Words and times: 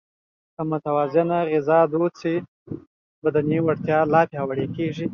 که 0.55 0.61
متوازنه 0.71 1.39
تغذیه 1.45 1.81
دود 1.93 2.13
شي، 2.21 2.35
بدني 3.23 3.57
وړتیا 3.61 3.99
پیاوړې 4.31 4.67
کېږي. 4.75 5.05